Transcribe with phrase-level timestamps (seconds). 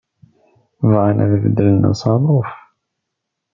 [0.89, 2.49] Bɣan ad beddlen asaḍuf.